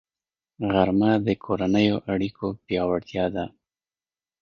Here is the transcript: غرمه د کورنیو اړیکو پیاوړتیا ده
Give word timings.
غرمه 0.71 1.11
د 1.25 1.27
کورنیو 1.43 1.97
اړیکو 2.13 2.47
پیاوړتیا 2.65 3.25
ده 3.35 3.45